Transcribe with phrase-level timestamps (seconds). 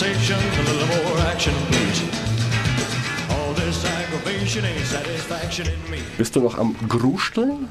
[0.00, 2.02] conversation, a little more action, please.
[3.30, 5.98] All this aggravation ain't satisfaction in me.
[6.16, 7.68] Bist du noch am Grusteln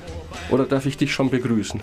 [0.52, 1.82] oder darf ich dich schon begrüßen?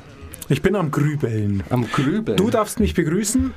[0.48, 1.64] Ich bin am Grübeln.
[1.70, 2.36] Am Grübeln.
[2.36, 3.52] Du darfst mich begrüßen.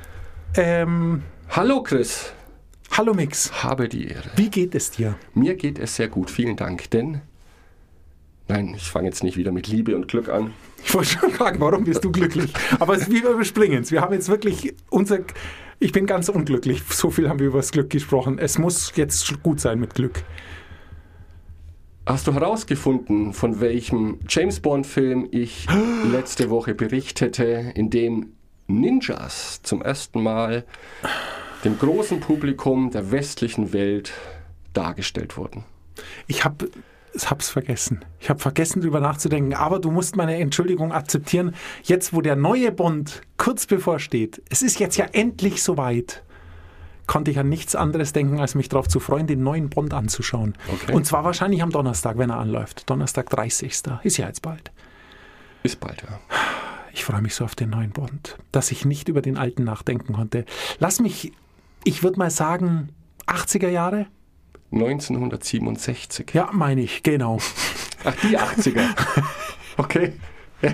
[0.56, 2.32] Ähm, Hallo Chris,
[2.90, 3.62] hallo Mix.
[3.62, 4.28] habe die Ehre.
[4.34, 5.14] Wie geht es dir?
[5.34, 6.90] Mir geht es sehr gut, vielen Dank.
[6.90, 7.20] Denn,
[8.48, 10.52] nein, ich fange jetzt nicht wieder mit Liebe und Glück an.
[10.84, 12.52] Ich wollte schon fragen, warum bist du glücklich?
[12.80, 13.92] Aber es- wir überspringen es.
[13.92, 15.20] Wir haben jetzt wirklich unser.
[15.82, 16.82] Ich bin ganz unglücklich.
[16.90, 18.38] So viel haben wir über das Glück gesprochen.
[18.38, 20.22] Es muss jetzt gut sein mit Glück.
[22.04, 25.66] Hast du herausgefunden, von welchem James Bond-Film ich
[26.12, 28.34] letzte Woche berichtete, in dem
[28.66, 30.66] Ninjas zum ersten Mal
[31.64, 34.12] dem großen Publikum der westlichen Welt
[34.74, 35.64] dargestellt wurden?
[36.26, 36.68] Ich habe
[37.12, 38.04] ich hab's vergessen.
[38.18, 39.54] Ich habe vergessen, drüber nachzudenken.
[39.54, 41.54] Aber du musst meine Entschuldigung akzeptieren.
[41.82, 46.22] Jetzt, wo der neue Bond kurz bevorsteht, es ist jetzt ja endlich soweit,
[47.06, 50.54] konnte ich an nichts anderes denken, als mich darauf zu freuen, den neuen Bond anzuschauen.
[50.72, 50.92] Okay.
[50.92, 52.88] Und zwar wahrscheinlich am Donnerstag, wenn er anläuft.
[52.88, 53.72] Donnerstag 30.
[54.02, 54.70] Ist ja jetzt bald.
[55.62, 56.20] Bis bald, ja.
[56.92, 60.12] Ich freue mich so auf den neuen Bond, dass ich nicht über den alten nachdenken
[60.12, 60.44] konnte.
[60.78, 61.32] Lass mich,
[61.84, 62.90] ich würde mal sagen,
[63.26, 64.06] 80er Jahre?
[64.72, 66.32] 1967.
[66.32, 67.38] Ja, meine ich, genau.
[68.04, 68.84] Ach, die 80er.
[69.76, 70.12] Okay.
[70.60, 70.72] Ja.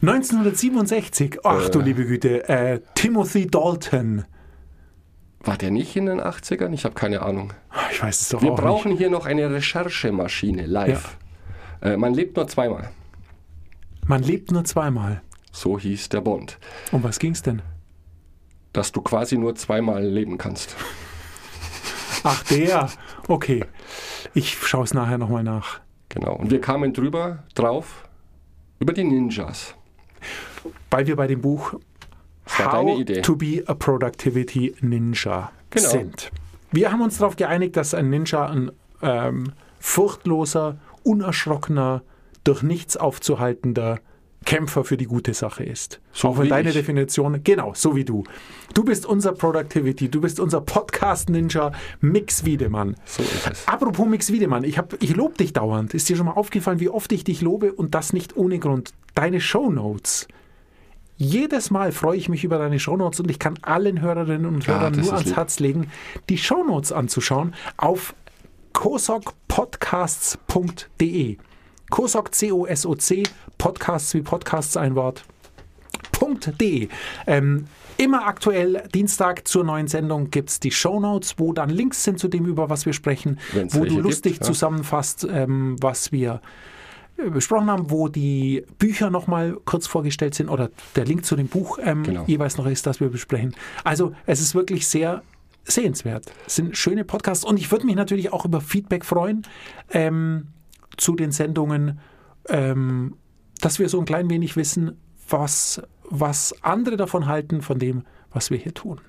[0.00, 4.24] 1967, ach du liebe Güte, äh, Timothy Dalton.
[5.40, 6.72] War der nicht in den 80ern?
[6.72, 7.52] Ich habe keine Ahnung.
[7.90, 11.18] Ich weiß es doch Wir auch brauchen hier noch eine Recherchemaschine live.
[11.82, 12.82] Äh, man lebt nur zweimal.
[12.82, 14.08] nicht.
[14.08, 15.20] Man lebt nur zweimal.
[15.52, 16.58] So hieß der Bond.
[16.92, 17.60] Um was ging's denn?
[18.72, 20.76] Dass du quasi nur zweimal leben kannst.
[22.24, 22.90] Ach, der.
[23.28, 23.64] Okay.
[24.34, 25.80] Ich schaue es nachher nochmal nach.
[26.08, 26.34] Genau.
[26.36, 28.08] Und wir kamen drüber drauf
[28.78, 29.74] über die Ninjas.
[30.90, 31.74] Weil wir bei dem Buch
[32.58, 35.88] How to be a Productivity Ninja Genau.
[35.88, 36.30] sind.
[36.72, 42.02] Wir haben uns darauf geeinigt, dass ein Ninja ein ähm, furchtloser, unerschrockener,
[42.42, 43.98] durch nichts aufzuhaltender
[44.46, 46.00] Kämpfer für die gute Sache ist.
[46.12, 46.74] So Auch wenn deine ich.
[46.74, 48.24] Definition, genau, so wie du.
[48.74, 52.96] Du bist unser Productivity, du bist unser Podcast-Ninja Mix Wiedemann.
[53.04, 53.68] So ist es.
[53.68, 55.92] Apropos Mix Wiedemann, ich, hab- ich lobe dich dauernd.
[55.94, 58.92] Ist dir schon mal aufgefallen, wie oft ich dich lobe und das nicht ohne Grund?
[59.14, 60.26] Deine Shownotes.
[61.16, 64.78] Jedes Mal freue ich mich über deine Shownotes und ich kann allen Hörerinnen und Ja,
[64.80, 65.36] Hörern das nur ans lieb.
[65.36, 65.90] Herz legen,
[66.30, 68.14] die Shownotes anzuschauen auf
[68.72, 71.36] kosokpodcasts.de.
[71.90, 73.24] Kosok, C-O-S-O-C,
[73.58, 75.24] Podcasts wie Podcasts ein Wort.
[76.58, 76.88] .de.
[77.26, 77.64] Ähm,
[77.96, 82.28] immer aktuell, Dienstag zur neuen Sendung gibt es die Shownotes, wo dann Links sind zu
[82.28, 84.46] dem, über was wir sprechen, Wenn's wo du lustig gibt, ja.
[84.46, 86.40] zusammenfasst, ähm, was wir
[87.16, 91.48] äh, besprochen haben, wo die Bücher nochmal kurz vorgestellt sind oder der Link zu dem
[91.48, 92.24] Buch ähm, Genau.
[92.26, 93.54] jeweils noch ist, das wir besprechen.
[93.82, 95.22] Also es ist wirklich sehr
[95.64, 96.26] sehenswert.
[96.46, 99.42] Es sind schöne Podcasts und ich würde mich natürlich auch über Feedback freuen
[99.90, 100.48] ähm,
[101.00, 101.98] zu den Sendungen,
[102.48, 103.16] ähm,
[103.60, 104.96] dass wir so ein klein wenig wissen,
[105.28, 109.00] was, was andere davon halten, von dem, was wir hier tun.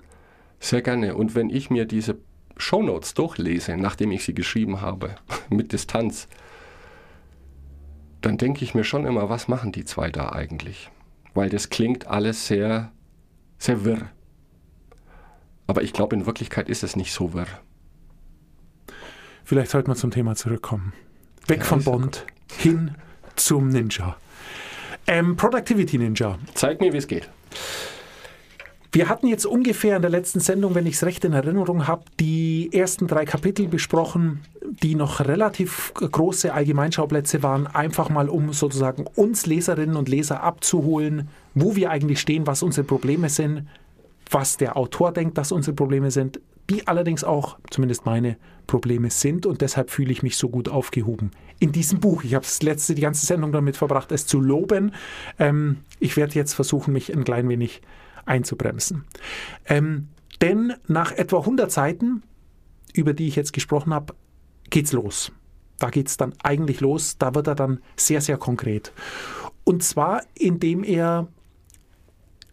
[0.60, 1.16] Sehr gerne.
[1.16, 2.18] Und wenn ich mir diese
[2.58, 5.16] Shownotes durchlese, nachdem ich sie geschrieben habe,
[5.50, 6.28] mit Distanz,
[8.22, 10.92] dann denke ich mir schon immer, was machen die zwei da eigentlich?
[11.34, 12.92] Weil das klingt alles sehr,
[13.58, 14.10] sehr wirr.
[15.66, 17.48] Aber ich glaube, in Wirklichkeit ist es nicht so wirr.
[19.44, 20.94] Vielleicht sollten wir zum Thema zurückkommen.
[21.48, 22.26] Weg Ja, ja Bond
[22.58, 22.96] hin
[23.36, 24.16] zum Ninja.
[25.08, 26.38] Ähm, Productivity Ninja.
[26.54, 27.30] Zeig mir, wie es geht.
[28.94, 32.04] Wir hatten jetzt ungefähr in der letzten Sendung, wenn ich es recht in Erinnerung habe,
[32.20, 34.42] die ersten drei Kapitel besprochen,
[34.84, 41.30] die noch relativ große Allgemeinschauplätze waren, einfach mal um sozusagen uns Leserinnen und Leser abzuholen,
[41.56, 43.66] wo wir eigentlich stehen, was unsere Probleme sind,
[44.30, 49.46] was der Autor denkt, dass unsere Probleme sind, die allerdings auch, zumindest meine Probleme sind
[49.46, 51.32] und deshalb fühle ich mich so gut aufgehoben.
[51.60, 54.94] In diesem Buch, ich habe das letzte, die ganze Sendung damit verbracht, es zu loben.
[55.38, 57.82] Ähm, ich werde jetzt versuchen, mich ein klein wenig
[58.26, 59.04] einzubremsen.
[59.66, 60.08] Ähm,
[60.40, 62.24] denn nach etwa 100 Seiten,
[62.94, 64.16] über die ich jetzt gesprochen habe,
[64.70, 65.34] geht's los.
[65.78, 67.18] Da geht's dann eigentlich los.
[67.18, 68.94] Da wird er dann sehr, sehr konkret.
[69.66, 71.28] Und zwar, indem er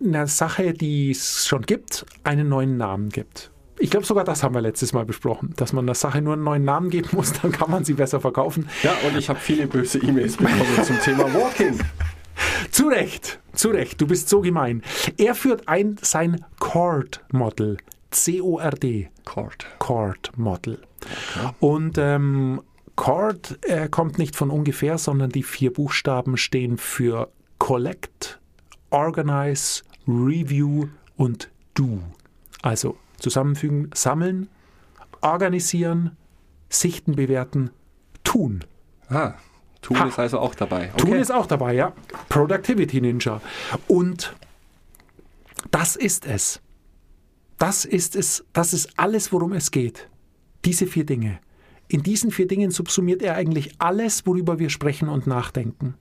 [0.05, 3.53] einer Sache, die es schon gibt, einen neuen Namen gibt.
[3.79, 6.45] Ich glaube, sogar das haben wir letztes Mal besprochen, dass man der Sache nur einen
[6.45, 8.69] neuen Namen geben muss, dann kann man sie besser verkaufen.
[8.83, 11.79] Ja, und ich habe viele böse E-Mails bekommen zum Thema Walking.
[12.71, 14.83] Zu Recht, zu Recht, du bist so gemein.
[15.17, 17.79] Er führt ein sein Chord-Model,
[18.13, 19.67] C-O-R-D, Chord.
[19.81, 20.81] Chord-Model.
[21.59, 22.63] Und ähm,
[22.95, 28.39] Chord äh, kommt nicht von ungefähr, sondern die vier Buchstaben stehen für Collect,
[28.91, 32.01] Organize, Review und Do.
[32.63, 34.49] Also zusammenfügen, sammeln,
[35.21, 36.17] organisieren,
[36.69, 37.71] sichten, bewerten,
[38.25, 38.65] tun.
[39.09, 39.35] Ah,
[39.81, 40.07] Tun Ha.
[40.09, 40.89] ist also auch dabei.
[40.97, 41.21] Tun Okay.
[41.21, 41.93] ist auch dabei, ja.
[42.29, 43.41] Productivity Ninja.
[43.87, 44.35] Und
[45.71, 46.61] das ist es.
[47.59, 48.45] Das ist es.
[48.53, 50.09] Das ist alles, worum es geht.
[50.65, 51.39] Diese vier Dinge.
[51.87, 55.95] In diesen vier Dingen subsumiert er eigentlich alles, worüber wir sprechen und nachdenken.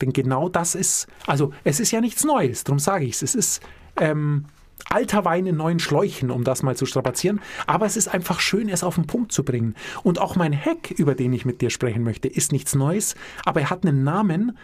[0.00, 3.22] Denn genau das ist, also es ist ja nichts Neues, darum sage ich es.
[3.22, 3.62] Es ist
[3.96, 4.44] ähm,
[4.88, 7.40] alter Wein in neuen Schläuchen, um das mal zu strapazieren.
[7.66, 9.74] Aber es ist einfach schön, es auf den Punkt zu bringen.
[10.02, 13.60] Und auch mein Hack, über den ich mit dir sprechen möchte, ist nichts Neues, aber
[13.60, 14.56] er hat einen Namen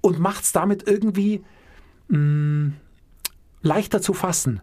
[0.00, 1.42] und macht es damit irgendwie
[2.08, 2.72] mh,
[3.62, 4.60] leichter zu fassen,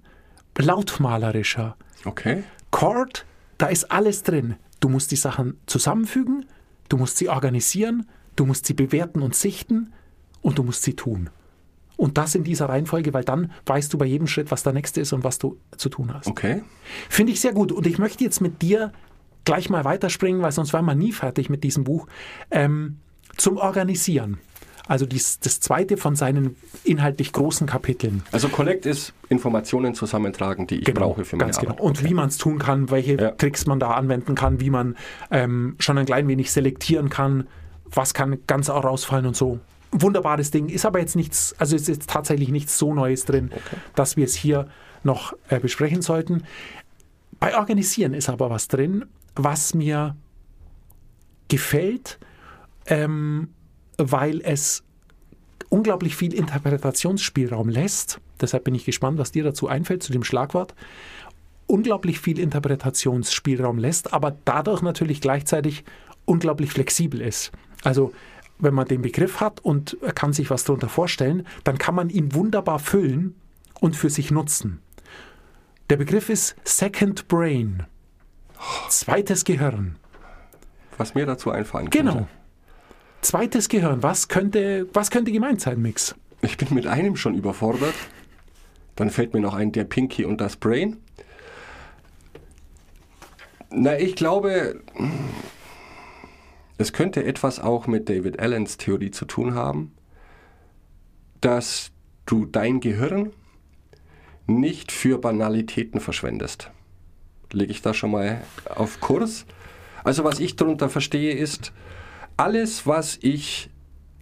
[0.58, 1.76] lautmalerischer.
[2.06, 2.44] Okay.
[2.72, 3.26] Chord,
[3.58, 4.56] da ist alles drin.
[4.80, 6.46] Du musst die Sachen zusammenfügen,
[6.90, 9.94] du musst sie organisieren, du musst sie bewerten und sichten
[10.42, 11.30] und du musst sie tun.
[12.02, 15.02] Und das in dieser Reihenfolge, weil dann weißt du bei jedem Schritt, was der nächste
[15.02, 16.26] ist und was du zu tun hast.
[16.26, 16.64] Okay.
[17.10, 17.72] Finde ich sehr gut.
[17.72, 18.92] Und ich möchte jetzt mit dir
[19.46, 22.08] gleich mal weiterspringen, weil sonst wären wir nie fertig mit diesem Buch,
[22.50, 22.98] ähm,
[23.38, 24.40] zum Organisieren.
[24.88, 28.24] Also dies, das zweite von seinen inhaltlich großen Kapiteln.
[28.32, 31.74] Also Collect ist Informationen zusammentragen, die ich brauche für meine ganz genau.
[31.74, 31.86] Arbeit.
[31.86, 33.30] Und wie man es tun kann, welche Ja.
[33.30, 34.96] Tricks man da anwenden kann, wie man
[35.30, 37.48] ähm, schon ein klein wenig selektieren kann,
[37.86, 39.60] was kann ganz auch rausfallen und so.
[39.92, 40.70] Wunderbares Ding.
[40.70, 43.52] Ist aber jetzt nichts, also ist jetzt tatsächlich nichts so Neues drin,
[43.96, 44.68] dass wir es hier
[45.04, 46.44] noch äh, besprechen sollten.
[47.40, 49.06] Bei Organisieren ist aber was drin,
[49.36, 50.16] was mir
[51.48, 52.20] gefällt,
[52.86, 53.50] ähm,
[53.98, 54.84] weil es
[55.70, 58.20] unglaublich viel Interpretationsspielraum lässt.
[58.40, 60.74] Deshalb bin ich gespannt, was dir dazu einfällt, zu dem Schlagwort.
[61.68, 65.84] Unglaublich viel Interpretationsspielraum lässt, aber dadurch natürlich gleichzeitig
[66.26, 67.52] unglaublich flexibel ist.
[67.84, 68.12] Also
[68.62, 72.34] wenn man den Begriff hat und kann sich was darunter vorstellen, dann kann man ihn
[72.34, 73.36] wunderbar füllen
[73.80, 74.82] und für sich nutzen.
[75.90, 77.84] Der Begriff ist Second Brain.
[78.90, 79.98] Zweites Gehirn.
[80.98, 82.14] Was mir dazu einfallen könnte.
[82.14, 82.28] Genau.
[83.22, 84.02] Zweites Gehirn.
[84.04, 86.16] Was könnte, was könnte gemeint sein, Mix?
[86.42, 87.96] Ich bin mit einem schon überfordert.
[88.96, 90.98] Dann fällt mir noch ein, der Pinky und das Brain.
[93.70, 94.82] Na, ich glaube,
[96.82, 99.94] es könnte etwas auch mit David Allens Theorie zu tun haben,
[101.40, 101.92] dass
[102.26, 103.32] du dein Gehirn
[104.48, 106.72] nicht für Banalitäten verschwendest.
[107.52, 108.42] Lege ich da schon mal
[108.74, 109.46] auf Kurs?
[110.04, 111.74] Also was ich darunter verstehe ist,
[112.38, 113.70] alles, was ich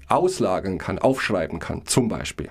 [0.07, 2.49] auslagern kann, aufschreiben kann, zum Beispiel,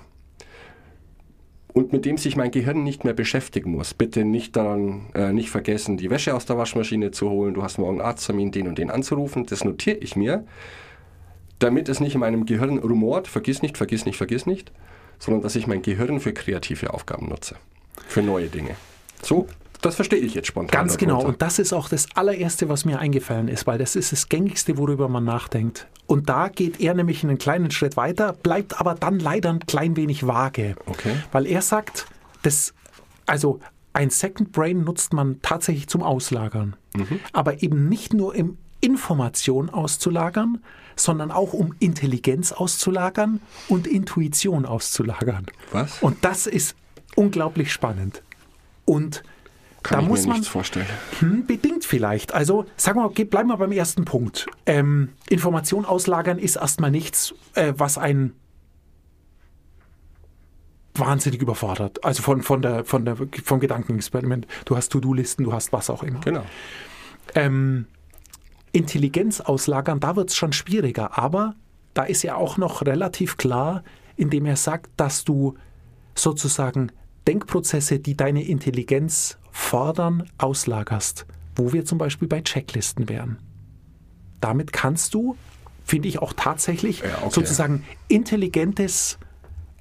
[1.79, 3.95] und mit dem sich mein Gehirn nicht mehr beschäftigen muss.
[3.95, 7.55] Bitte nicht daran, äh, nicht vergessen, die Wäsche aus der Waschmaschine zu holen.
[7.55, 9.47] Du hast morgen Arzttermin, den und den anzurufen.
[9.47, 10.45] Das notiere ich mir,
[11.61, 14.73] damit es nicht in meinem Gehirn rumort, vergiss nicht, vergiss nicht, vergiss nicht,
[15.21, 17.55] sondern dass ich mein Gehirn für kreative Aufgaben nutze,
[18.09, 18.75] für neue Dinge.
[19.23, 19.47] So,
[19.81, 20.71] das verstehe ich jetzt spontan.
[20.71, 21.23] Ganz genau.
[21.23, 24.77] Und das ist auch das allererste, was mir eingefallen ist, weil das ist das gängigste,
[24.79, 25.87] worüber man nachdenkt.
[26.07, 29.97] Und da geht er nämlich einen kleinen Schritt weiter, bleibt aber dann leider ein klein
[29.97, 30.75] wenig vage.
[30.87, 31.17] Okay.
[31.33, 32.07] Weil er sagt,
[32.43, 32.75] das,
[33.27, 33.61] also
[33.93, 36.77] ein Second Brain nutzt man tatsächlich zum Auslagern.
[37.33, 40.63] Aber eben nicht nur im Information auszulagern,
[40.97, 45.47] sondern auch um Intelligenz auszulagern und Intuition auszulagern.
[45.73, 46.03] Was?
[46.03, 46.77] Und das ist
[47.15, 48.23] unglaublich spannend.
[48.85, 49.23] Und
[49.89, 50.87] Kann da ich muss mir man nichts vorstellen.
[51.21, 52.35] hm, bedingt vielleicht.
[52.35, 54.47] Also sagen wir, okay, bleiben wir beim ersten Punkt.
[54.67, 58.35] Ähm, Information auslagern ist erstmal nichts, äh, was ein
[60.95, 62.05] wahnsinnig überfordert.
[62.05, 64.47] Also von, von der, von der, vom Gedankenexperiment.
[64.67, 66.21] Du hast To-Do-Listen, du hast was auch immer.
[66.21, 66.45] Genau.
[67.35, 67.87] Ähm,
[68.73, 71.17] Intelligenz auslagern, da wird es schon schwieriger.
[71.17, 71.55] Aber
[71.95, 73.85] da ist ja auch noch relativ klar,
[74.17, 75.55] indem er sagt, dass du
[76.15, 76.93] sozusagen
[77.27, 81.27] Denkprozesse, die deine Intelligenz fordern, auslagerst.
[81.57, 83.39] Wo wir zum Beispiel bei Checklisten wären.
[84.41, 85.37] Damit kannst du,
[85.85, 87.31] finde ich auch tatsächlich, Ja, okay.
[87.33, 89.19] sozusagen intelligentes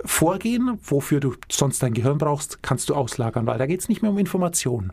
[0.04, 4.02] Vorgehen, wofür du sonst dein Gehirn brauchst, kannst du auslagern, weil da geht es nicht
[4.02, 4.92] mehr um Information.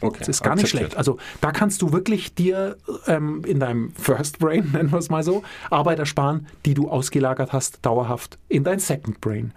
[0.00, 0.18] Okay.
[0.18, 0.92] Das ist gar nicht akzeptiert.
[0.92, 0.96] schlecht.
[0.96, 5.22] Also da kannst du wirklich dir ähm, in deinem First Brain, nennen wir es mal
[5.22, 9.54] so, Arbeit ersparen, die du ausgelagert hast, dauerhaft in dein Second Brain.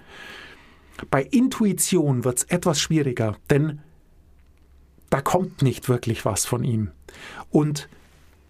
[1.10, 3.82] Bei Intuition wird es etwas schwieriger, denn
[5.10, 6.92] da kommt nicht wirklich was von ihm.
[7.50, 7.90] Und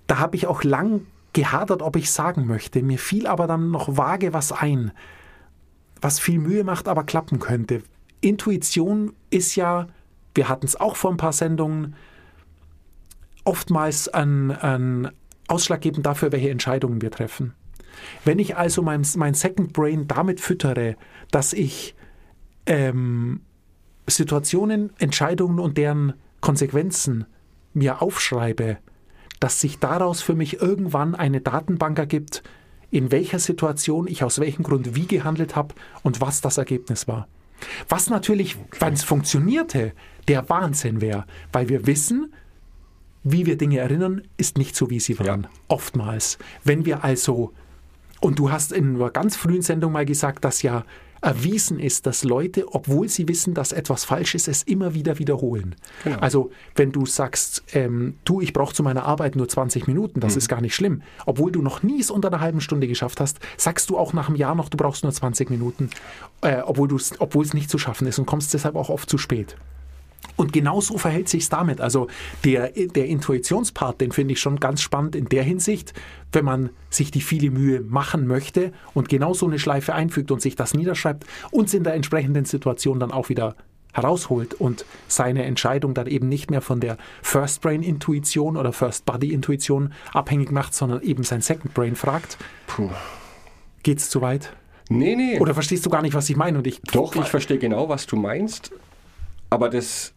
[0.08, 2.82] da habe ich auch lang gehadert, ob ich sagen möchte.
[2.82, 4.92] Mir fiel aber dann noch vage was ein,
[6.02, 7.84] was viel Mühe macht, aber klappen könnte.
[8.22, 9.88] Intuition ist ja,
[10.34, 11.96] wir hatten es auch vor ein paar Sendungen,
[13.44, 15.12] oftmals ein, ein
[15.48, 17.54] ausschlaggebend dafür, welche Entscheidungen wir treffen.
[18.24, 20.96] Wenn ich also mein, mein Second Brain damit füttere,
[21.32, 21.96] dass ich
[22.66, 23.42] ähm,
[24.08, 26.14] Situationen, Entscheidungen und deren
[26.46, 27.26] Konsequenzen
[27.74, 28.78] mir aufschreibe,
[29.40, 32.44] dass sich daraus für mich irgendwann eine Datenbank ergibt,
[32.92, 35.74] in welcher Situation ich aus welchem Grund wie gehandelt habe
[36.04, 37.28] und was das Ergebnis war.
[37.90, 39.94] Was natürlich, wenn es funktionierte,
[40.28, 42.32] der Wahnsinn wäre, weil wir wissen,
[43.24, 45.44] wie wir Dinge erinnern, ist nicht so, wie sie waren.
[45.44, 45.50] Ja.
[45.68, 46.38] Oftmals.
[46.64, 47.54] Wenn wir also,
[48.22, 50.86] und du hast in einer ganz frühen Sendung mal gesagt, dass ja
[51.26, 55.76] erwiesen ist, dass Leute, obwohl sie wissen, dass etwas falsch ist, es immer wieder wiederholen.
[56.04, 56.20] Genau.
[56.20, 60.36] Also wenn du sagst, ähm, du, ich brauche zu meiner Arbeit nur 20 Minuten, das
[60.36, 61.02] ist gar nicht schlimm.
[61.26, 64.28] Obwohl du noch nie es unter einer halben Stunde geschafft hast, sagst du auch nach
[64.28, 65.90] einem Jahr noch, du brauchst nur 20 Minuten,
[66.42, 69.58] äh, obwohl es nicht zu schaffen ist und kommst deshalb auch oft zu spät.
[70.36, 71.82] Und genau so verhält sich damit.
[71.82, 72.08] Also
[72.44, 75.94] der, der Intuitionspart, den finde ich schon ganz spannend in der Hinsicht,
[76.32, 80.42] wenn man sich die viele Mühe machen möchte und genau so eine Schleife einfügt und
[80.42, 83.56] sich das niederschreibt und es in der entsprechenden Situation dann auch wieder
[83.94, 89.06] herausholt und seine Entscheidung dann eben nicht mehr von der First Brain Intuition oder First
[89.06, 92.38] Body Intuition abhängig macht, sondern eben sein Second Brain fragt.
[92.68, 92.90] Puh.
[93.84, 94.52] Geht's zu weit?
[94.90, 95.40] Nee, nee.
[95.40, 96.58] Oder verstehst du gar nicht, was ich meine?
[96.58, 98.72] Und ich Doch, ich verstehe genau, was du meinst.
[99.50, 100.15] Aber das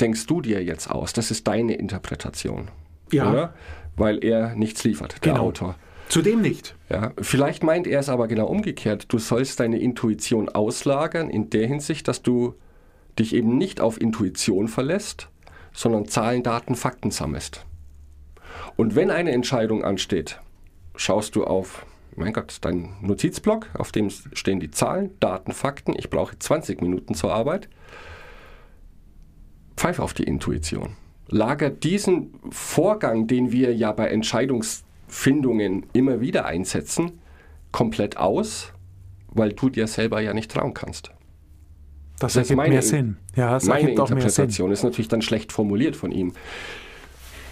[0.00, 1.12] denkst du dir jetzt aus.
[1.12, 2.68] Das ist deine Interpretation.
[3.12, 3.30] Ja.
[3.30, 3.54] Oder?
[3.96, 5.46] Weil er nichts liefert, der Genau.
[5.46, 5.76] Autor.
[6.08, 6.76] Zudem nicht.
[6.88, 9.06] Ja, vielleicht meint er es aber genau umgekehrt.
[9.08, 12.54] Du sollst deine Intuition auslagern in der Hinsicht, dass du
[13.18, 15.28] dich eben nicht auf Intuition verlässt,
[15.72, 17.64] sondern Zahlen, Daten, Fakten sammelst.
[18.76, 20.40] Und wenn eine Entscheidung ansteht,
[20.94, 25.94] schaust du auf, mein Gott, deinen Notizblock, auf dem stehen die Zahlen, Daten, Fakten.
[25.98, 27.68] Ich brauche 20 Minuten zur Arbeit.
[29.76, 30.90] Pfeife auf die Intuition.
[31.28, 37.18] Lager diesen Vorgang, den wir ja bei Entscheidungsfindungen immer wieder einsetzen,
[37.72, 38.72] komplett aus,
[39.28, 41.10] weil du dir selber ja nicht trauen kannst.
[42.18, 43.16] Das, Das ist ergibt meine mehr In- Sinn.
[43.34, 44.28] Ja, es Meine ergibt auch mehr Sinn.
[44.28, 46.32] Interpretation ist natürlich dann schlecht formuliert von ihm.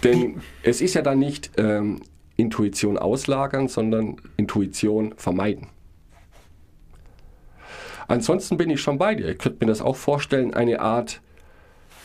[0.03, 2.01] Denn es ist ja dann nicht ähm,
[2.37, 5.67] Intuition auslagern, sondern Intuition vermeiden.
[8.07, 9.29] Ansonsten bin ich schon bei dir.
[9.29, 11.21] Ich könnte mir das auch vorstellen, eine Art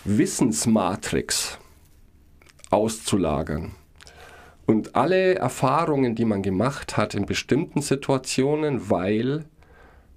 [0.04, 1.58] Wissensmatrix
[2.70, 3.72] auszulagern.
[4.66, 9.44] Und alle Erfahrungen, die man gemacht hat in bestimmten Situationen, weil,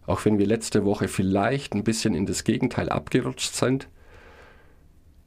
[0.05, 3.89] auch wenn wir letzte Woche vielleicht ein bisschen in das Gegenteil abgerutscht sind,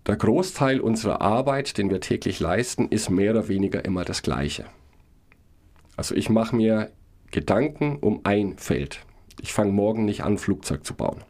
[0.07, 4.67] der Großteil unserer Arbeit, den wir täglich leisten, ist mehr oder weniger immer das Gleiche.
[5.97, 6.93] Also ich mache mir
[7.33, 9.01] Gedanken um ein Feld.
[9.41, 11.25] Ich fange morgen nicht an, Flugzeug zu bauen.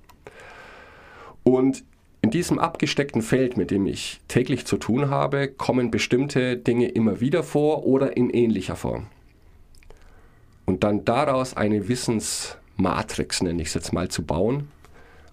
[1.43, 1.85] Und
[2.27, 7.21] in diesem abgesteckten Feld, mit dem ich täglich zu tun habe, kommen bestimmte Dinge immer
[7.21, 9.07] wieder vor oder in ähnlicher Form.
[10.65, 14.67] Und dann daraus eine Wissensmatrix, nenne ich es jetzt mal, zu bauen,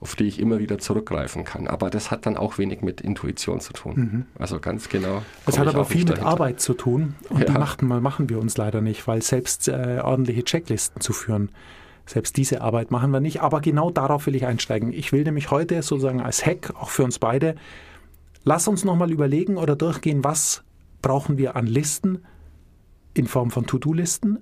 [0.01, 1.65] auf die ich immer wieder zurückgreifen kann.
[1.65, 4.27] Aber das hat dann auch wenig mit Intuition zu tun.
[4.37, 5.23] Also ganz genau.
[5.47, 6.27] Das komm hat aber viel mit dahinter.
[6.29, 7.57] Arbeit zu tun und die Ja.
[7.57, 11.49] machen, machen wir uns leider nicht, weil selbst äh, ordentliche Checklisten zu führen,
[12.05, 13.41] selbst diese Arbeit machen wir nicht.
[13.41, 14.91] Aber genau darauf will ich einsteigen.
[14.91, 17.55] Ich will nämlich heute sozusagen als Hack, auch für uns beide,
[18.43, 20.63] lass uns nochmal überlegen oder durchgehen, was
[21.01, 22.23] brauchen wir an Listen
[23.13, 24.39] in Form von To-Do-Listen,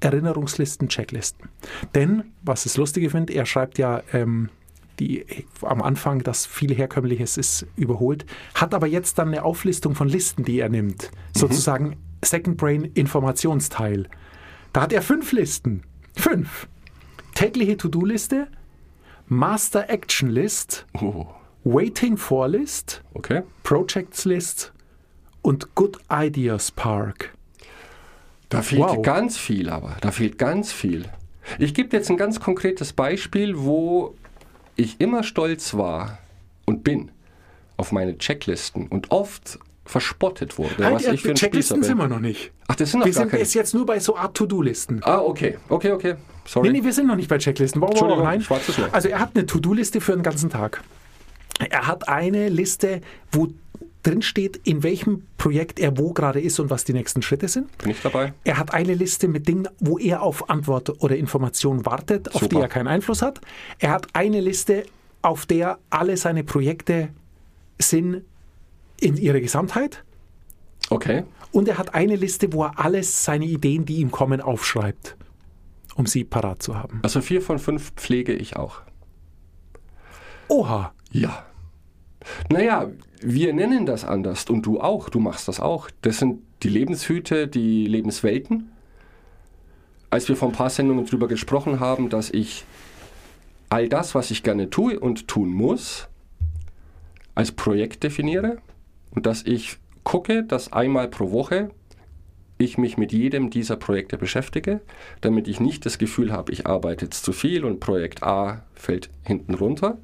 [0.00, 1.48] Erinnerungslisten, Checklisten.
[1.94, 4.50] Denn, was das Lustige finde, er schreibt ja ähm,
[4.98, 5.24] die,
[5.62, 10.44] am Anfang, dass viel Herkömmliches ist überholt, hat aber jetzt dann eine Auflistung von Listen,
[10.44, 11.10] die er nimmt.
[11.34, 14.08] Sozusagen Second Brain Informationsteil.
[14.72, 15.82] Da hat er fünf Listen.
[16.16, 16.68] Fünf.
[17.34, 18.46] Tägliche To-Do-Liste,
[19.26, 21.26] Master Action List, Oh,
[21.64, 23.42] Waiting for List, okay.
[23.62, 24.72] Projects List
[25.42, 27.34] und Good Ideas Park.
[28.50, 29.02] Da fehlt Wow.
[29.02, 31.06] ganz viel, aber da fehlt ganz viel.
[31.58, 34.14] Ich gebe jetzt ein ganz konkretes Beispiel, wo
[34.76, 36.18] ich immer stolz war
[36.66, 37.10] und bin
[37.76, 41.98] auf meine Checklisten und oft verspottet wurde, was Halt, ich für ein Checklisten Spießer sind
[41.98, 42.12] wir bin.
[42.12, 42.52] noch nicht.
[42.68, 43.42] Ach, das sind noch Wir gar sind keine.
[43.42, 45.00] jetzt nur bei so Art To-Do-Listen.
[45.02, 46.14] Ah, okay, okay, okay.
[46.46, 46.70] Sorry.
[46.70, 47.80] Nee, nee, wir sind noch nicht bei Checklisten.
[47.80, 48.40] Wow, wow, Entschuldigung, nein.
[48.42, 48.92] schwarzes Loch.
[48.92, 50.82] Also er hat eine To-Do-Liste für den ganzen Tag.
[51.70, 53.00] Er hat eine Liste,
[53.32, 53.48] wo
[54.02, 57.76] drin steht, in welchem Projekt er wo gerade ist und was die nächsten Schritte sind.
[57.78, 58.34] Bin ich dabei?
[58.44, 62.54] Er hat eine Liste mit Dingen, wo er auf Antwort oder Information wartet, auf die
[62.54, 62.62] Super.
[62.62, 63.40] er keinen Einfluss hat.
[63.78, 64.84] Er hat eine Liste,
[65.22, 67.08] auf der alle seine Projekte
[67.78, 68.22] sind
[69.00, 70.04] in ihrer Gesamtheit.
[70.90, 71.24] Okay.
[71.50, 75.16] Und er hat eine Liste, wo er alles seine Ideen, die ihm kommen, aufschreibt,
[75.96, 77.00] um sie parat zu haben.
[77.02, 78.82] Also vier von fünf pflege ich auch.
[80.48, 81.44] Oha, Ja.
[82.50, 85.90] Naja, wir nennen das anders und du auch, du machst das auch.
[86.02, 88.70] Das sind die Lebenshüte, die Lebenswelten.
[90.10, 92.64] Als wir vor ein paar Sendungen darüber gesprochen haben, dass ich
[93.68, 96.08] all das, was ich gerne tue und tun muss,
[97.34, 98.58] als Projekt definiere
[99.10, 101.70] und dass ich gucke, dass einmal pro Woche
[102.58, 104.80] ich mich mit jedem dieser Projekte beschäftige,
[105.20, 109.10] damit ich nicht das Gefühl habe, ich arbeite jetzt zu viel und Projekt A fällt
[109.22, 109.98] hinten runter.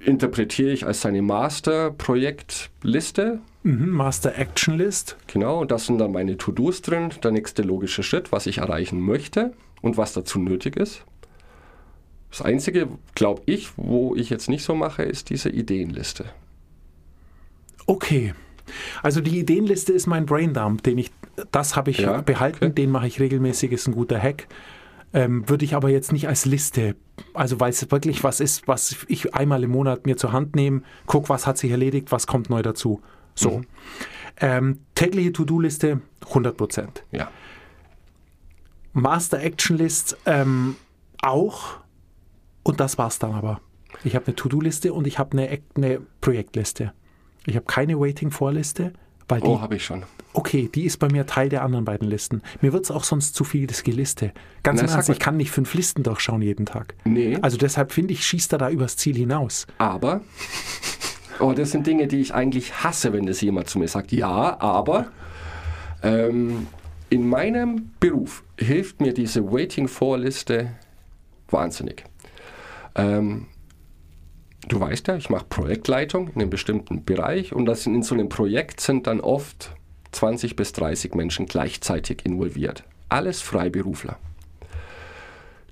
[0.00, 3.40] Interpretiere ich als seine Master-Projektliste.
[3.62, 5.16] Mhm, Master Action List.
[5.28, 9.00] Genau, und da sind dann meine To-Dos drin, der nächste logische Schritt, was ich erreichen
[9.00, 11.04] möchte und was dazu nötig ist.
[12.30, 16.24] Das Einzige, glaube ich, wo ich jetzt nicht so mache, ist diese Ideenliste.
[17.86, 18.34] Okay.
[19.02, 21.10] Also die Ideenliste ist mein Braindump, den ich,
[21.50, 22.74] das habe ich Ja, behalten, okay.
[22.74, 24.46] den mache ich regelmäßig, ist ein guter Hack.
[25.14, 26.96] Ähm, würde ich aber jetzt nicht als Liste,
[27.34, 30.82] also weil es wirklich was ist, was ich einmal im Monat mir zur Hand nehme,
[31.04, 33.02] guck, was hat sich erledigt, was kommt neu dazu.
[33.34, 33.58] So.
[33.58, 33.66] Mhm.
[34.40, 37.04] Ähm, tägliche To-Do-Liste 100 Prozent.
[37.12, 37.30] Ja.
[38.94, 40.76] Master Action List ähm,
[41.20, 41.78] auch.
[42.62, 43.60] Und das war's dann aber.
[44.04, 46.92] Ich habe eine To-Do-Liste und ich habe eine, eine Projektliste.
[47.46, 50.04] Ich habe keine weil die, Oh, habe ich schon.
[50.34, 52.42] Okay, die ist bei mir Teil der anderen beiden Listen.
[52.60, 54.32] Mir wird es auch sonst zu viel, das Geliste.
[54.62, 56.94] Ganz Na, im Ernst, ich kann nicht fünf Listen durchschauen jeden Tag.
[57.04, 57.38] Nee.
[57.42, 59.66] Also deshalb finde ich, schießt er da übers Ziel hinaus.
[59.78, 60.22] Aber,
[61.40, 64.12] oh, das sind Dinge, die ich eigentlich hasse, wenn das jemand zu mir sagt.
[64.12, 65.06] Ja, aber
[66.02, 66.66] ähm,
[67.10, 70.70] in meinem Beruf hilft mir diese Waiting-For-Liste
[71.50, 72.04] wahnsinnig.
[72.94, 73.48] Ähm,
[74.68, 78.14] du weißt ja, ich mache Projektleitung in einem bestimmten Bereich und das in, in so
[78.14, 79.74] einem Projekt sind dann oft
[80.12, 82.84] 20 bis 30 Menschen gleichzeitig involviert.
[83.08, 84.18] Alles Freiberufler.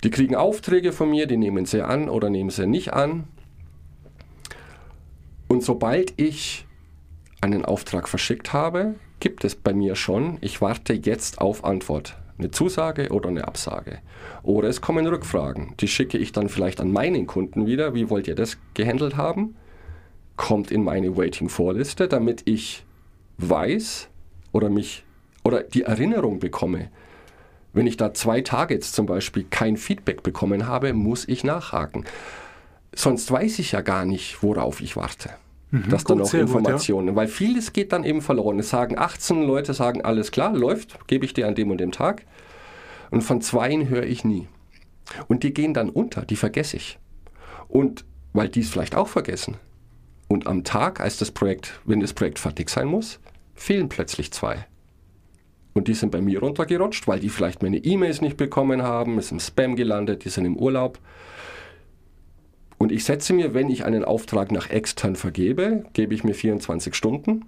[0.03, 3.25] Die kriegen Aufträge von mir, die nehmen sie an oder nehmen sie nicht an.
[5.49, 6.67] Und sobald ich
[7.41, 12.17] einen Auftrag verschickt habe, gibt es bei mir schon, ich warte jetzt auf Antwort.
[12.39, 13.99] Eine Zusage oder eine Absage.
[14.43, 15.75] Oder es kommen Rückfragen.
[15.81, 17.95] Die schicke ich dann vielleicht an meinen Kunden wieder.
[17.95, 19.57] Wie wollt ihr das gehandelt haben?
[20.37, 22.85] Kommt in meine Waiting-For-Liste, damit ich
[23.37, 24.10] weiß
[24.53, 25.05] oder mich
[25.45, 26.91] oder die Erinnerung bekomme.
[27.73, 32.05] Wenn ich da zwei Tage jetzt zum Beispiel kein Feedback bekommen habe, muss ich nachhaken.
[32.95, 35.31] Sonst weiß ich ja gar nicht, worauf ich warte.
[35.89, 36.59] dass da gut, noch sehr gut, ja.
[36.59, 38.59] Informationen, weil vieles geht dann eben verloren.
[38.59, 41.93] Es sagen 18 Leute, sagen alles klar, läuft, gebe ich dir an dem und dem
[41.93, 42.25] Tag.
[43.11, 44.49] Und von zweien höre ich nie.
[45.29, 46.99] Und die gehen dann unter, die vergesse ich.
[47.69, 49.57] Und weil die es vielleicht auch vergessen.
[50.29, 53.19] Und am Tag, als das Projekt, wenn das Projekt fertig sein muss,
[53.55, 54.67] fehlen plötzlich zwei.
[55.73, 59.33] Und die sind bei mir runtergerutscht, weil die vielleicht meine E-Mails nicht bekommen haben, ist
[59.33, 60.99] im Spam gelandet, die sind im Urlaub.
[62.77, 66.95] Und ich setze mir, wenn ich einen Auftrag nach extern vergebe, gebe ich mir 24
[66.95, 67.45] Stunden.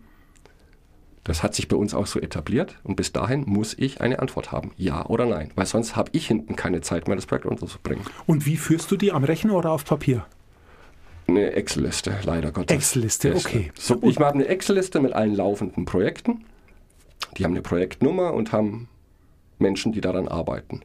[1.24, 4.50] Das hat sich bei uns auch so etabliert und bis dahin muss ich eine Antwort
[4.50, 8.04] haben, ja oder nein, weil sonst habe ich hinten keine Zeit mehr, das Projekt unterzubringen.
[8.26, 10.26] Und wie führst du die am Rechner oder auf Papier?
[11.26, 12.76] Eine Excel-Liste, leider Gottes.
[12.76, 13.72] Excel-Liste, okay.
[13.78, 16.44] So, ich habe eine Excel-Liste mit allen laufenden Projekten.
[17.38, 18.88] Die haben eine Projektnummer und haben
[19.58, 20.82] Menschen, die daran arbeiten.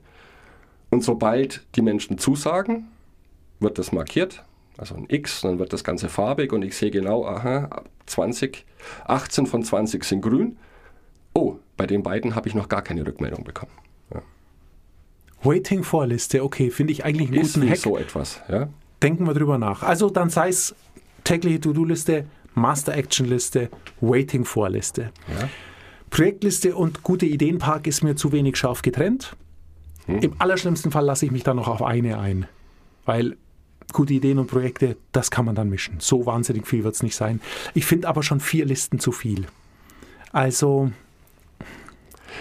[0.90, 2.88] Und sobald die Menschen zusagen,
[3.60, 4.44] wird das markiert,
[4.78, 8.66] also ein X, dann wird das Ganze farbig und ich sehe genau, aha, 20,
[9.06, 10.58] 18 von 20 sind grün.
[11.34, 13.72] Oh, bei den beiden habe ich noch gar keine Rückmeldung bekommen.
[14.14, 14.22] Ja.
[15.42, 17.78] Waiting for Liste, okay, finde ich eigentlich einen guten Hack.
[17.78, 18.70] so etwas, ja.
[19.02, 19.84] Denken wir drüber nach.
[19.84, 20.76] Also dann sei es
[21.24, 23.70] tägliche To-Do-Liste, Master Action Liste,
[24.02, 25.12] Waiting for Liste.
[25.40, 25.50] ja.
[26.10, 29.36] Projektliste und gute Ideenpark ist mir zu wenig scharf getrennt.
[30.06, 30.20] Hm.
[30.20, 32.48] Im allerschlimmsten Fall lasse ich mich dann noch auf eine ein.
[33.06, 33.36] Weil
[33.94, 35.96] gute Ideen und Projekte, das kann man dann mischen.
[36.00, 37.42] So wahnsinnig viel wird es nicht sein.
[37.74, 39.48] Ich finde aber schon vier Listen zu viel.
[40.32, 40.92] Also,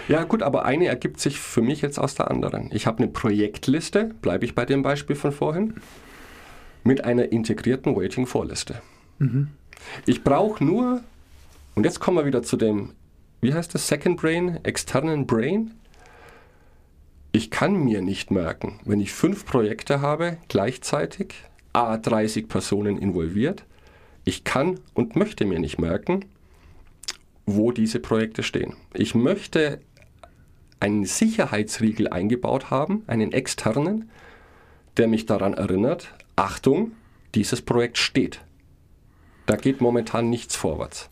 [0.09, 2.71] Ja gut, aber eine ergibt sich für mich jetzt aus der anderen.
[2.73, 5.75] Ich habe eine Projektliste, bleibe ich bei dem Beispiel von vorhin,
[6.87, 8.81] mit einer integrierten Waiting-For-Liste.
[10.07, 11.03] Ich brauche nur,
[11.75, 12.93] und jetzt kommen wir wieder zu dem,
[13.41, 15.73] wie heißt das, Second Brain, externen Brain.
[17.33, 21.35] Ich kann mir nicht merken, wenn ich fünf Projekte habe, gleichzeitig,
[21.73, 23.65] a 30 Personen involviert,
[24.25, 26.25] ich kann und möchte mir nicht merken,
[27.45, 28.75] wo diese Projekte stehen.
[28.95, 29.81] Ich möchte
[30.81, 34.11] einen Sicherheitsriegel eingebaut haben, einen externen,
[34.97, 36.93] der mich daran erinnert, Achtung,
[37.35, 38.43] dieses Projekt steht.
[39.47, 41.09] Da geht momentan nichts vorwärts.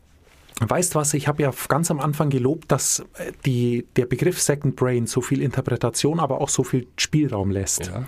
[0.60, 4.76] weißt was, ich habe ja ganz am Anfang gelobt, dass äh, die, der Begriff Second
[4.76, 7.86] Brain so viel Interpretation, aber auch so viel Spielraum lässt.
[7.86, 8.04] Ja.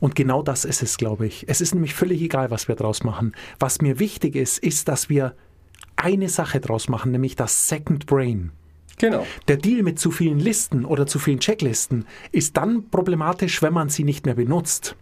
[0.00, 1.44] Und genau das ist es, glaube ich.
[1.48, 3.34] Es ist nämlich völlig egal, was wir draus machen.
[3.58, 5.34] Was mir wichtig ist, ist, dass wir
[5.96, 8.52] eine Sache draus machen, nämlich das Second Brain.
[8.98, 9.26] Genau.
[9.48, 13.88] Der Deal mit zu vielen Listen oder zu vielen Checklisten ist dann problematisch, wenn man
[13.88, 14.96] sie nicht mehr benutzt.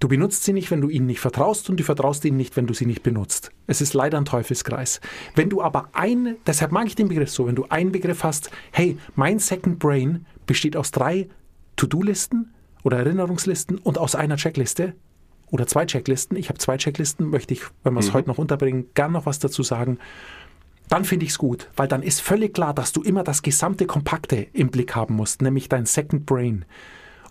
[0.00, 2.66] Du benutzt sie nicht, wenn du ihnen nicht vertraust und du vertraust ihnen nicht, wenn
[2.66, 3.52] du sie nicht benutzt.
[3.66, 5.00] Es ist leider ein Teufelskreis.
[5.34, 8.50] Wenn du aber ein, deshalb mag ich den Begriff so, wenn du einen Begriff hast,
[8.72, 11.28] hey, mein Second Brain besteht aus drei
[11.76, 14.94] To-Do-Listen oder Erinnerungslisten und aus einer Checkliste
[15.50, 16.36] oder zwei Checklisten.
[16.36, 19.38] Ich habe zwei Checklisten, möchte ich, wenn wir es heute noch unterbringen, gern noch was
[19.38, 19.98] dazu sagen.
[20.88, 23.86] Dann finde ich es gut, weil dann ist völlig klar, dass du immer das gesamte
[23.86, 26.64] Kompakte im Blick haben musst, nämlich dein Second Brain.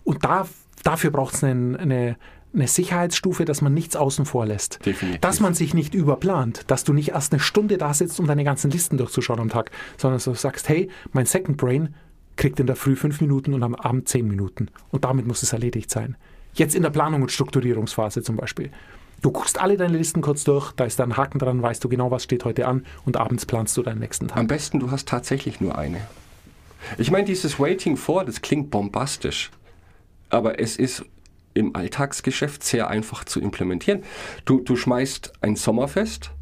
[0.04, 0.48] Und da,
[0.82, 2.16] dafür braucht es eine, eine,
[2.52, 4.84] eine Sicherheitsstufe, dass man nichts außen vor lässt.
[4.84, 5.20] Definitiv.
[5.20, 8.44] Dass man sich nicht überplant, dass du nicht erst eine Stunde da sitzt, um deine
[8.44, 11.94] ganzen Listen durchzuschauen am Tag, sondern dass du sagst, hey, mein Second Brain
[12.36, 14.68] kriegt in der Früh fünf Minuten und am Abend zehn Minuten.
[14.90, 16.16] Und damit muss es erledigt sein.
[16.54, 18.70] Jetzt in der Planung und Strukturierungsphase zum Beispiel.
[19.22, 21.88] Du guckst alle deine Listen kurz durch, da ist da ein Haken dran, weißt du
[21.88, 24.38] genau, was steht heute an und abends planst du deinen nächsten Tag.
[24.38, 26.00] Am besten, du hast tatsächlich nur eine.
[26.96, 29.50] Ich meine, dieses Waiting for, das klingt bombastisch,
[30.30, 31.04] aber es ist
[31.54, 34.02] im Alltagsgeschäft sehr einfach zu implementieren.
[34.44, 36.32] Du, du schmeißt ein Sommerfest,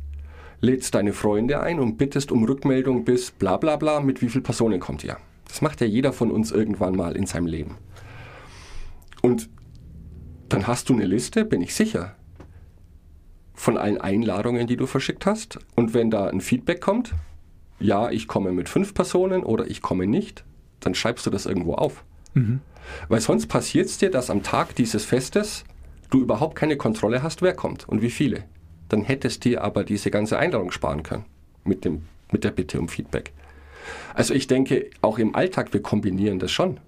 [0.61, 4.45] lädst deine Freunde ein und bittest um Rückmeldung bis bla bla bla, mit wie vielen
[4.45, 5.17] Personen kommt ihr.
[5.47, 7.77] Das macht ja jeder von uns irgendwann mal in seinem Leben.
[9.23, 9.49] Und
[10.49, 12.15] dann hast du eine Liste, bin ich sicher,
[13.55, 15.59] von allen Einladungen, die du verschickt hast.
[15.75, 17.15] Und wenn da ein Feedback kommt,
[17.81, 20.45] ja, ich komme mit fünf Personen oder ich komme nicht,
[20.81, 22.05] dann schreibst du das irgendwo auf.
[23.09, 25.65] Weil sonst passiert es dir, dass am Tag dieses Festes
[26.11, 28.45] du überhaupt keine Kontrolle hast, wer kommt und wie viele.
[28.89, 31.25] Dann hättest dir aber diese ganze Einladung sparen können
[31.65, 33.33] mit, dem, mit der Bitte um Feedback.
[34.15, 36.81] Also ich denke, auch im Alltag, wir kombinieren das schon.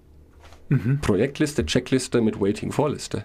[1.02, 3.24] Projektliste, Checkliste mit Waiting-For-Liste.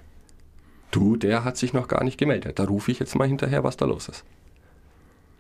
[0.89, 2.57] Du, der hat sich noch gar nicht gemeldet.
[2.57, 4.23] Da rufe ich jetzt mal hinterher, was da los ist.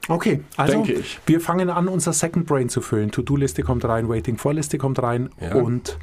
[0.07, 0.85] Okay, also
[1.25, 3.09] wir fangen an, unser Second Brain zu füllen.
[3.11, 5.55] To-Do-Liste kommt rein, Waiting-For-Liste kommt rein Ja.
[5.55, 5.97] und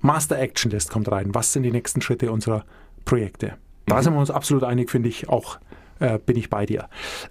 [0.00, 1.34] Master-Action-List kommt rein.
[1.34, 2.64] Was sind die nächsten Schritte unserer
[3.04, 3.46] Projekte?
[3.46, 3.52] Mhm.
[3.86, 5.58] Da sind wir uns absolut einig, finde ich auch,
[5.98, 6.88] äh, bin ich bei dir.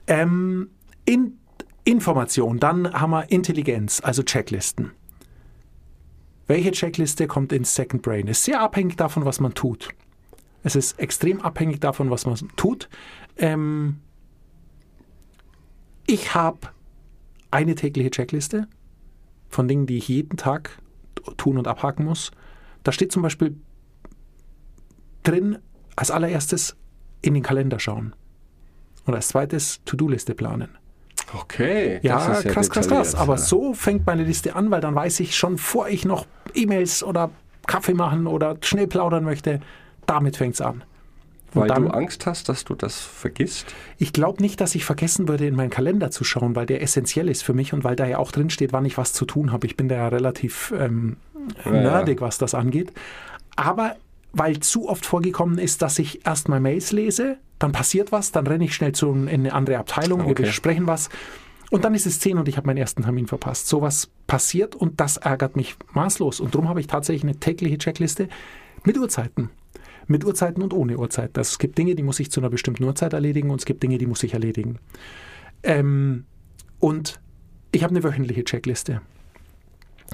[0.08, 0.70] Ähm,
[1.06, 1.38] in
[1.84, 4.92] Information, dann haben wir Intelligenz, also Checklisten.
[6.48, 8.28] Welche Checkliste kommt ins Second Brain?
[8.28, 9.90] Ist sehr abhängig davon, was man tut.
[10.64, 12.90] Es ist extrem abhängig davon, was man tut.
[13.38, 14.02] Ähm,
[16.06, 16.60] ich habe
[17.52, 18.68] eine tägliche Checkliste
[19.50, 20.82] von Dingen, die ich jeden Tag
[21.38, 22.32] tun und abhaken muss.
[22.88, 23.54] Da steht zum Beispiel
[25.24, 25.60] drin,
[25.98, 26.78] als allererstes
[27.22, 28.16] in den Kalender schauen.
[29.04, 30.70] Und als zweites To-Do-Liste planen.
[31.34, 32.00] Okay.
[32.02, 33.14] Ja, das ist krass, krass, krass.
[33.14, 37.04] Aber so fängt meine Liste an, weil dann weiß ich schon, vor ich noch E-Mails
[37.04, 37.32] oder
[37.66, 39.60] Kaffee machen oder schnell plaudern möchte,
[40.06, 40.86] damit fängt es an.
[41.54, 43.74] Weil dann, du Angst hast, dass du das vergisst?
[43.98, 47.30] ich glaube nicht, dass ich vergessen würde, in meinen Kalender zu schauen, weil der essentiell
[47.30, 49.52] ist für mich und weil da ja auch drin steht, wann ich was zu tun
[49.52, 49.66] habe.
[49.66, 51.18] Ich bin da ja relativ ähm,
[51.66, 51.72] ja.
[51.72, 52.92] nerdig, was das angeht.
[53.56, 53.96] Aber
[54.34, 58.66] weil zu oft vorgekommen ist, dass ich erstmal Mails lese, dann passiert was, dann renne
[58.66, 60.44] ich schnell zu, in eine andere Abteilung, wir Okay.
[60.44, 61.10] besprechen was
[61.70, 63.68] und dann ist es 10 und ich habe meinen ersten Termin verpasst.
[63.68, 66.40] Sowas passiert und das ärgert mich maßlos.
[66.40, 68.30] Und darum habe ich tatsächlich eine tägliche Checkliste
[68.84, 69.50] mit Uhrzeiten.
[70.08, 71.38] Mit Uhrzeiten und ohne Uhrzeiten.
[71.38, 73.84] Also es gibt Dinge, die muss ich zu einer bestimmten Uhrzeit erledigen und es gibt
[73.84, 74.80] Dinge, die muss ich erledigen.
[75.64, 76.26] Ähm,
[76.80, 77.20] und
[77.72, 79.02] ich habe eine wöchentliche Checkliste.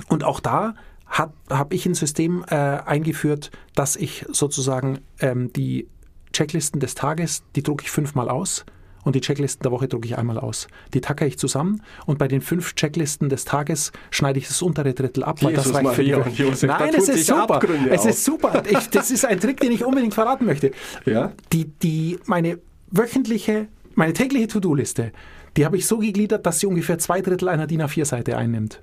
[0.08, 0.75] Und auch da
[1.08, 5.88] habe ich ein System äh, eingeführt, dass ich sozusagen ähm, die
[6.32, 8.65] Checklisten des Tages, die drucke ich fünfmal aus
[9.04, 10.68] und die Checklisten der Woche drucke ich einmal aus.
[10.94, 14.94] Die tackere ich zusammen und bei den fünf Checklisten des Tages schneide ich das untere
[14.94, 16.30] Drittel ab, weil das Jesus, reicht für die Maria Woche.
[16.30, 17.56] und Josef, Nein, es ist super.
[17.56, 18.08] Abgründe Es auf.
[18.10, 18.63] ist super.
[18.70, 20.72] Ich, das ist ein Trick, den ich unbedingt verraten möchte.
[21.06, 21.32] Ja?
[21.52, 22.60] Die, die, meine
[22.92, 25.12] wöchentliche, meine tägliche To-Do-Liste,
[25.58, 28.82] die habe ich so gegliedert, dass sie ungefähr zwei Drittel einer DIN A4-Seite einnimmt.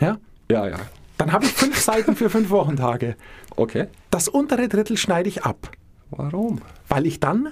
[0.00, 0.18] Ja?
[0.50, 0.78] Ja, ja.
[1.18, 3.14] Dann habe ich fünf Seiten für fünf Wochentage.
[3.56, 3.88] Okay.
[4.10, 5.70] Das untere Drittel schneide ich ab,
[6.10, 6.60] Warum?
[6.88, 7.50] weil ich dann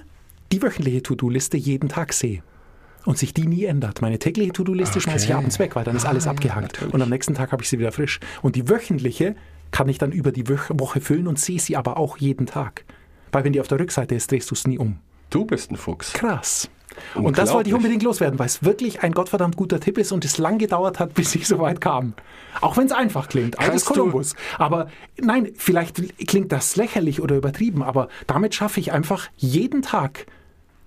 [0.51, 2.41] die wöchentliche To-Do-Liste jeden Tag sehe.
[3.05, 4.01] Und sich die nie ändert.
[4.01, 5.37] Meine tägliche To-Do-Liste schmeiße ich Okay.
[5.39, 6.73] abends weg, weil dann ist alles Ah, ja, abgehakt.
[6.73, 6.93] natürlich.
[6.93, 8.19] und am nächsten Tag habe ich sie wieder frisch.
[8.41, 9.35] Und die wöchentliche
[9.71, 12.83] kann ich dann über die Woche füllen und sehe sie aber auch jeden Tag.
[13.31, 14.97] Weil wenn die auf der Rückseite ist, drehst du es nie um.
[15.29, 16.11] Du bist ein Fuchs.
[16.13, 16.69] Krass.
[17.15, 20.25] Und das wollte ich unbedingt loswerden, weil es wirklich ein gottverdammt guter Tipp ist und
[20.25, 22.13] es lang gedauert hat, bis ich so weit kam.
[22.59, 23.55] Auch wenn es einfach klingt.
[23.57, 24.35] Du- Kolumbus.
[24.57, 24.87] Aber
[25.21, 30.25] nein, vielleicht klingt das lächerlich oder übertrieben, aber damit schaffe ich einfach jeden Tag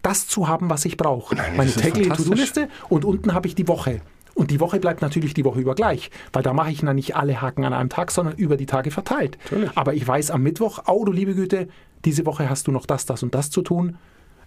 [0.02, 1.36] das zu haben, was ich brauche.
[1.56, 2.10] Meine tägliche.
[2.10, 4.00] To-Do-Liste und unten habe ich die Woche.
[4.34, 7.16] Und die Woche bleibt natürlich die Woche über gleich, weil da mache ich dann nicht
[7.16, 9.38] alle Haken an einem Tag, sondern über die Tage verteilt.
[9.44, 9.70] Natürlich.
[9.74, 11.68] Aber ich weiß am Mittwoch, oh du liebe Güte,
[12.04, 13.98] diese Woche hast du noch das, das und das zu tun.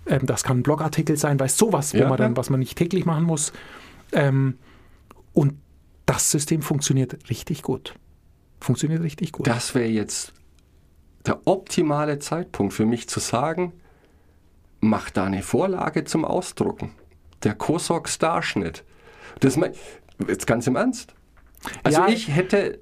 [0.07, 2.37] Ähm, das kann ein Blogartikel sein, weiß sowas, wo Ja, man dann, ja.
[2.37, 3.53] was man nicht täglich machen muss.
[4.11, 4.57] Ähm,
[5.33, 5.53] und
[6.05, 7.93] das System funktioniert richtig gut.
[8.59, 9.47] Funktioniert richtig gut.
[9.47, 10.33] Das wäre jetzt
[11.25, 13.73] der optimale Zeitpunkt für mich zu sagen,
[14.85, 16.91] mach da eine Vorlage zum Ausdrucken.
[17.43, 18.83] Der Kosok Starschnitt.
[19.39, 19.73] Das mein,
[20.27, 21.13] jetzt ganz im Ernst.
[21.83, 22.07] Also Ja.
[22.07, 22.79] ich hätte.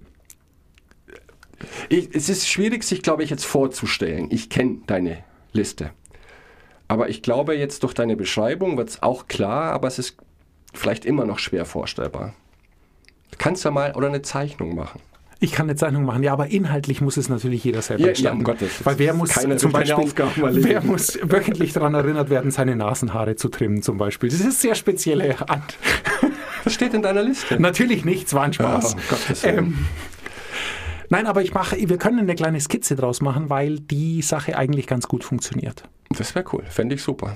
[1.88, 4.28] Ich, es ist schwierig, sich, glaube ich, jetzt vorzustellen.
[4.32, 5.92] Ich kenne deine Liste.
[6.90, 10.18] Aber ich glaube, jetzt durch deine Beschreibung wird es auch klar, aber es ist
[10.74, 12.34] vielleicht immer noch schwer vorstellbar.
[13.32, 15.00] Du kannst ja mal oder eine Zeichnung machen.
[15.44, 18.38] Ich kann eine Zeichnung machen, ja, aber inhaltlich muss es natürlich jeder selber Ja, gestalten.
[18.38, 18.86] ja, um Gottes.
[18.86, 20.06] Weil wer muss zum Beispiel,
[20.38, 24.30] wer muss wöchentlich daran erinnert werden, seine Nasenhaare zu trimmen zum Beispiel?
[24.30, 25.78] Das ist sehr spezielle Hand.
[26.64, 27.60] Das steht in deiner Liste.
[27.60, 28.96] Natürlich nicht, es war ein Spaß.
[28.96, 29.58] Oh, Gottes Willen.
[29.58, 29.86] ähm,
[31.10, 34.88] nein, aber ich mache, wir können eine kleine Skizze draus machen, weil die Sache eigentlich
[34.88, 35.84] ganz gut funktioniert.
[36.12, 36.64] Das wäre cool.
[36.70, 37.36] Fände ich super.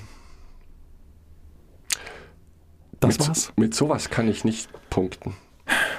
[3.01, 3.51] Das mit, war's.
[3.57, 5.35] Mit sowas kann ich nicht punkten.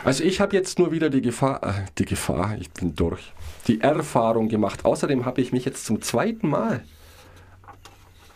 [0.05, 3.33] Also ich habe jetzt nur wieder die Gefahr, äh, die Gefahr, ich bin durch,
[3.67, 4.85] die Erfahrung gemacht.
[4.85, 6.83] Außerdem habe ich mich jetzt zum zweiten Mal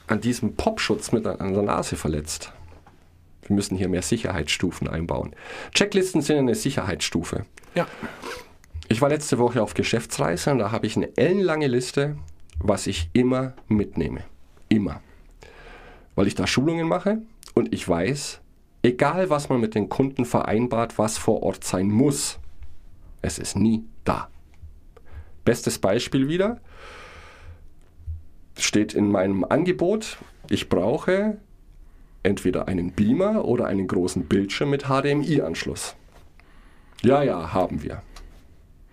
[0.06, 2.52] an diesem Popschutz mit an der Nase verletzt.
[3.46, 5.34] Wir müssen hier mehr Sicherheitsstufen einbauen.
[5.74, 7.44] Checklisten sind eine Sicherheitsstufe.
[7.74, 7.86] Ja.
[8.88, 12.16] Ich war letzte Woche auf Geschäftsreise und da habe ich eine ellenlange Liste,
[12.58, 14.24] was ich immer mitnehme.
[14.68, 15.00] Immer.
[16.14, 17.22] Weil ich da Schulungen mache
[17.54, 18.41] und ich weiß,
[18.82, 22.38] egal was man mit den Kunden vereinbart, was vor Ort sein muss,
[23.22, 24.28] es ist nie da.
[25.44, 26.60] Bestes Beispiel wieder
[28.56, 30.18] steht in meinem Angebot,
[30.48, 31.38] ich brauche
[32.22, 35.96] entweder einen Beamer oder einen großen Bildschirm mit HDMI-Anschluss.
[37.02, 38.02] Ja, ja, haben wir.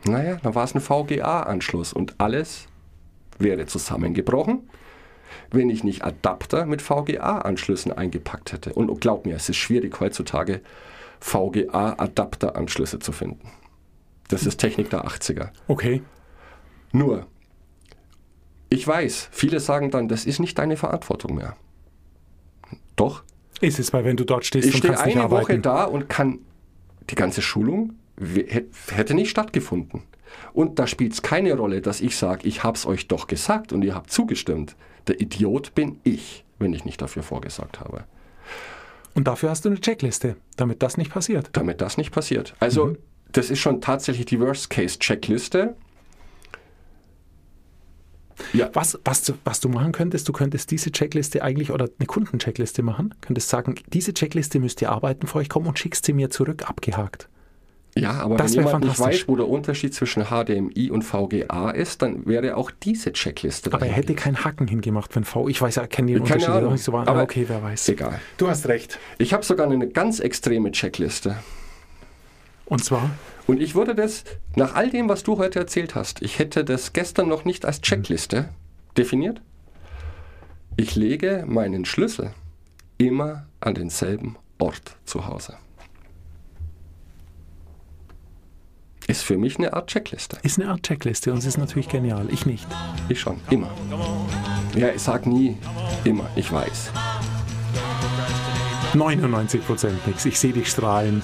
[0.06, 2.68] Naja, dann war es ein VGA-Anschluss und alles
[3.38, 4.70] wäre zusammengebrochen,
[5.52, 8.74] wenn ich nicht Adapter mit VGA-Anschlüssen eingepackt hätte.
[8.74, 10.62] Und glaub mir, es ist schwierig heutzutage
[11.20, 13.50] VGA-Adapter-Anschlüsse zu finden.
[14.30, 15.50] Das ist Technik der 80er.
[15.68, 16.02] Okay.
[16.92, 17.28] Nur,
[18.70, 21.56] ich weiß, viele sagen dann, das ist nicht deine Verantwortung mehr.
[22.96, 23.24] Doch,
[23.62, 25.62] Ist es, weil wenn du dort stehst ich und stehe kannst nicht eine Woche arbeiten.
[25.62, 26.40] da und kann
[27.10, 27.94] die ganze Schulung
[28.90, 30.04] hätte nicht stattgefunden.
[30.54, 33.74] Und da spielt es keine Rolle, dass ich sage, ich habe es euch doch gesagt
[33.74, 34.76] und ihr habt zugestimmt.
[35.08, 38.04] Der Idiot bin ich, wenn ich nicht dafür vorgesagt habe.
[39.16, 41.50] Und dafür hast du eine Checkliste, damit das nicht passiert.
[41.54, 42.54] Damit das nicht passiert.
[42.60, 42.98] Also, Mhm.
[43.32, 45.76] das ist schon tatsächlich die Worst-Case-Checkliste.
[48.54, 52.06] Ja, Was, was, du, was du machen könntest, du könntest diese Checkliste eigentlich oder eine
[52.08, 56.14] Kundencheckliste machen, könntest sagen, diese Checkliste müsst ihr arbeiten für euch kommen und schickst sie
[56.14, 57.28] mir zurück, abgehakt.
[57.98, 62.02] Ja aber Das wenn jemand nicht weiß, wo der Unterschied zwischen HDMI und VGA ist,
[62.02, 65.48] dann wäre auch diese Checkliste Aber er hätte keinen Haken hingemacht, wenn V.
[65.48, 66.74] Ich weiß ja, kenne den Keine Unterschied Ahnung.
[66.74, 67.02] nicht so wahr.
[67.02, 67.90] Aber Aber okay, wer weiß.
[67.90, 68.20] Egal.
[68.38, 69.00] Du hast recht.
[69.18, 71.38] Ich habe sogar eine ganz extreme Checkliste.
[72.66, 73.10] Und zwar,
[73.48, 74.24] Und ich würde das,
[74.56, 77.82] nach all dem, was du heute erzählt hast, ich hätte das gestern noch nicht als
[77.82, 78.50] Checkliste
[78.96, 79.42] definiert.
[80.78, 82.32] Ich lege meinen Schlüssel
[83.00, 85.56] immer an denselben Ort zu Hause.
[89.10, 90.38] Ist für mich eine Art Checkliste.
[90.44, 92.28] ist eine Art Checkliste und es ist natürlich genial.
[92.30, 92.68] Ich nicht.
[93.10, 93.72] Ich schon, immer.
[94.76, 95.58] Ja, ich sag nie
[96.04, 96.92] immer, ich weiß.
[98.94, 100.26] 99 Prozent nichts.
[100.26, 101.24] Ich sehe dich strahlen.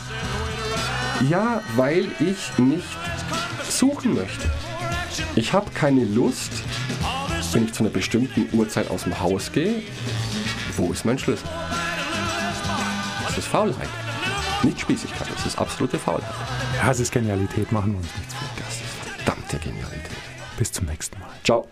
[1.29, 2.87] Ja, weil ich nicht
[3.69, 4.49] suchen möchte.
[5.35, 6.51] Ich habe keine Lust,
[7.51, 9.83] wenn ich zu einer bestimmten Uhrzeit aus dem Haus gehe,
[10.75, 11.47] wo ist mein Schlüssel?
[13.27, 13.89] Das ist Faulheit.
[14.65, 16.33] Nicht Spießigkeit, das ist absolute Faulheit.
[16.75, 18.47] Ja, es ist Genialität, machen wir uns nichts vor.
[18.57, 20.17] Das ist verdammte Genialität.
[20.57, 21.29] Bis zum nächsten Mal.
[21.43, 21.67] Ciao.